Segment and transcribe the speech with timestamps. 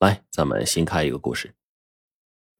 [0.00, 1.54] 来，咱们新开一个故事。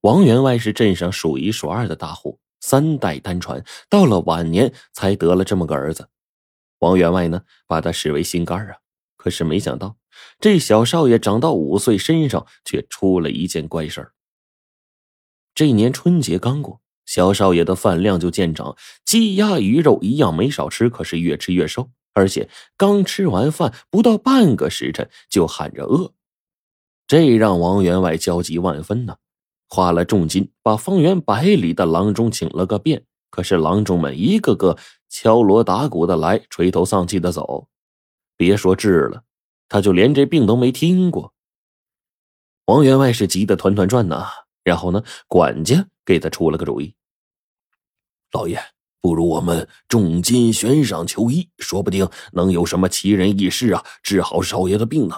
[0.03, 6.11] 王员外是镇上数一数二的大户，三代单传，到了晚年才得了这么个儿子。
[6.81, 8.77] 王员外呢，把他视为心肝啊。
[9.17, 9.97] 可是没想到，
[10.39, 14.13] 这小少爷长到五岁，身上却出了一件怪事儿。
[15.55, 18.77] 这年春节刚过，小少爷的饭量就见长，
[19.07, 26.13] 鸡鸭鱼肉一样没少吃，可是越吃越瘦，而且刚吃完饭不到半个时辰就喊着饿。
[27.11, 29.17] 这让王员外焦急万分呐，
[29.69, 34.79] 花了重金把方圆百里的郎中请了个遍，可是郎中们一个个
[35.09, 37.67] 敲锣打鼓的来，垂头丧气的走。
[38.37, 39.25] 别说治了，
[39.69, 41.35] 他就连这病都没听过。
[42.67, 44.29] 王员外是急得团团转呐，
[44.63, 46.95] 然后呢，管家给他出了个主意
[48.31, 48.57] ：“老爷，
[49.01, 55.17] 不如我们重金悬赏求医，说不定能有什么奇人异事啊，治好少爷的病呢。”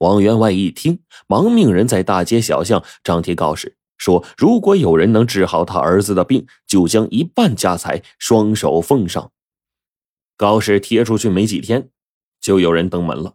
[0.00, 9.30] 王员外一听，忙命人在大街小巷张贴告示，说如果有人能治好他儿子的病，就将一半家财双手奉上。
[10.38, 11.90] 告示贴出去没几天，
[12.40, 13.34] 就有人登门了。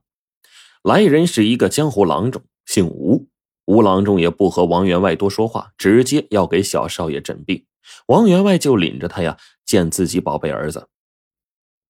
[0.82, 3.28] 来人是一个江湖郎中，姓吴。
[3.66, 7.64] 吴郎中也不和王员外多说话，直接要给小少爷诊病。
[8.08, 10.88] 王员外就领着他呀见自己宝贝儿子。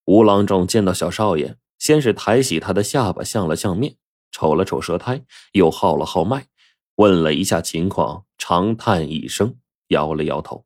[0.04, 3.96] 吴郎中见到小少爷，先是抬起他的下巴，相了相面。
[4.36, 6.48] 瞅了瞅舌苔，又号了号脉，
[6.96, 10.66] 问了一下情况，长叹一声，摇了摇头。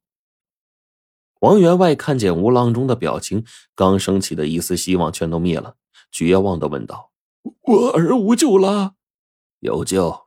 [1.41, 5.75] 王员外看见吴郎中的表情，刚升起的一丝希望全都灭了，
[6.11, 7.11] 绝望的问道
[7.61, 8.95] ：“我儿无救了
[9.61, 10.25] ？”“有救。”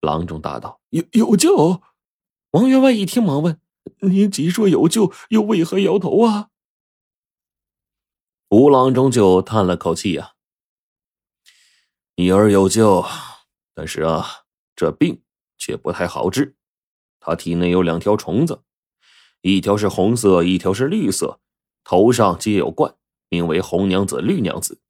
[0.00, 0.80] 郎中答道。
[0.90, 1.82] “有有救？”
[2.52, 3.60] 王员外一听，忙问
[4.08, 6.50] ：“您既说有救，又为何摇头啊？”
[8.50, 10.34] 吴郎中就叹了口气呀。
[12.20, 13.04] 女儿有救，
[13.76, 14.26] 但是啊，
[14.74, 15.22] 这病
[15.56, 16.56] 却不太好治。
[17.20, 18.62] 他体内有两条虫子，
[19.40, 21.38] 一条是红色，一条是绿色，
[21.84, 22.92] 头上皆有冠，
[23.28, 24.80] 名为红娘子、绿娘子。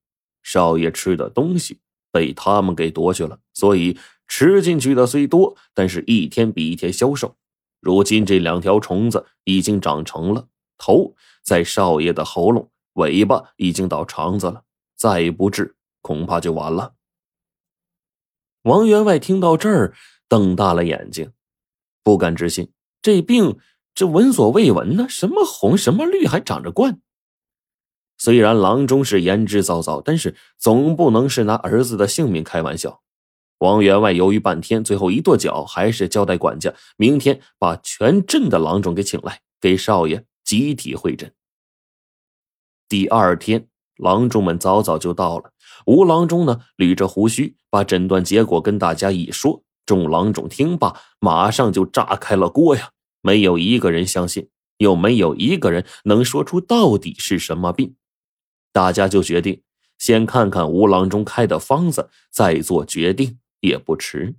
[0.43, 1.81] 少爷吃的东西
[2.11, 7.37] 被他们给夺去了，所以吃进去的虽多，但是一天比一天消瘦。
[7.79, 14.65] 如今这两条虫子已经长成了头，在少爷的喉咙，尾巴已经到肠子了，
[14.97, 16.95] 再不治，恐怕就完了。
[18.63, 19.95] 王员外听到这儿，
[20.29, 21.33] 瞪大了眼睛，
[22.03, 23.59] 不敢置信：这病
[23.95, 27.01] 这闻所未闻呢，什么红什么绿，还长着冠。
[28.17, 33.01] 虽然郎中是言之凿凿，但是总不能是拿儿子的性命开玩笑。
[33.59, 41.33] 王员外犹豫半天，最后一跺脚，还是交代管家，明天把全镇的郎中给请来，给少爷集体会诊。
[42.89, 45.53] 第二天，郎中们早早就到了。
[45.87, 49.63] 吴郎中呢，捋着胡须，把诊断结果跟大家一说。
[49.85, 52.91] 众郎中听罢，马上就炸开了锅呀！
[53.23, 57.97] 没有一个人相信，又没有一个人能说出到底是什么病。
[58.71, 59.63] 大家就决定
[59.99, 64.37] 先看看吴郎中开的方子，再做决定也不迟。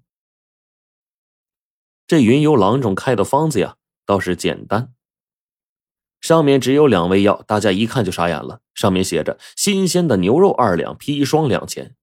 [2.06, 3.76] 这云游郎中开的方子呀，
[4.06, 4.94] 倒是简单。
[6.22, 8.60] 上面只有两味药，大家一看就傻眼了。
[8.76, 11.96] 上面写着：“新鲜的牛肉二两，砒霜两钱。”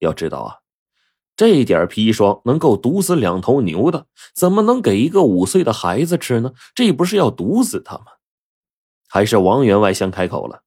[0.00, 0.56] 要知道啊，
[1.36, 6.52] 这点砒霜能够毒死两头牛的，怎么能给一个五岁的孩子吃呢？
[6.74, 8.04] 这不是要毒死他吗？
[9.08, 10.62] 还是王员外先开口了：“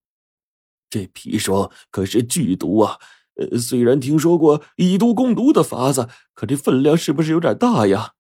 [0.90, 2.98] 这砒霜可是剧毒啊！
[3.36, 8.14] 呃，虽然听说过以毒攻毒的法子，可这分量是不是有点大呀？”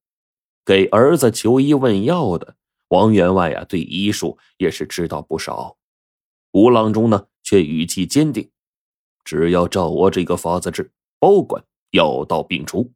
[0.65, 2.55] 给儿子求医问药的。
[2.89, 5.77] 王员外呀，对医术也是知道不少。
[6.51, 8.51] 吴郎中呢，却语气坚定
[9.25, 12.93] ：“只要照我这个法子治，保管药到病除。”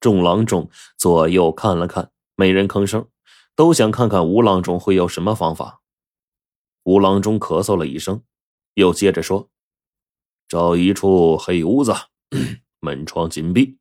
[0.00, 3.06] 众郎中左右看了看，没人吭声，
[3.54, 5.82] 都想看看吴郎中会有什么方法。
[6.84, 8.22] 吴郎中咳嗽了一声，
[8.74, 9.50] 又接着说
[10.48, 11.92] ：“找一处黑屋子，
[12.80, 13.76] 门窗紧闭，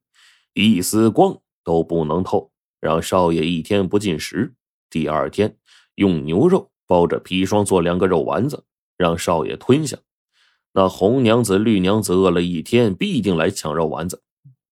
[0.53, 2.48] 一丝光都不能透。”
[2.79, 4.53] 让少爷一天不进食，
[4.89, 5.57] 第二天
[5.95, 8.63] 用牛肉包着砒霜做两个肉丸子，
[8.97, 9.97] 让少爷吞下。
[10.71, 14.23] 那红娘子、绿娘子饿了一天，必定来抢肉丸子。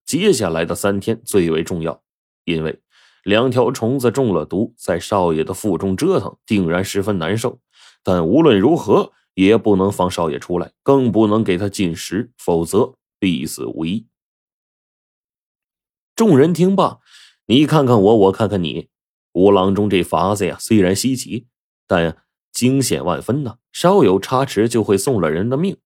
[0.06, 2.01] 接下来的三天最为重要，
[2.45, 2.80] 因为
[3.24, 7.59] 两条虫子中了毒，在少爷的腹中折腾，定然十分难受。
[8.04, 14.07] 但无论如何也不能放少爷出来，更不能给他进食，否则必死无疑。
[16.15, 17.00] 众人听罢。
[17.49, 18.89] 你看看我，我看看你，
[19.31, 21.47] 吴郎中这法子呀，虽然稀奇，
[21.88, 22.17] 但
[22.51, 23.59] 惊险万分呢。
[23.71, 25.77] 稍有差池，就会送了人的命，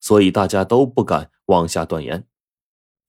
[0.00, 2.26] 所以大家都不敢妄下断言。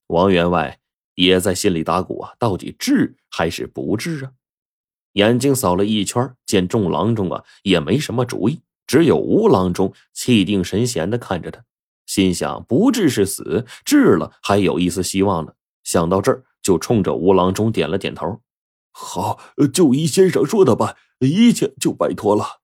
[0.07, 0.79] 王员外
[1.15, 4.31] 也在心里打鼓啊，到底治还是不治啊？
[5.13, 11.63] 眼睛扫了一圈，见众郎中啊也没什么主意，只有吴郎中气定神闲的看着他，
[12.05, 15.53] 心想不治是死，治了还有一丝希望呢。
[15.83, 18.42] 想到这儿，就冲着吴郎中点了点头
[18.92, 19.40] ：“好，
[19.74, 22.60] 就依先生说的办，一切就拜托了。”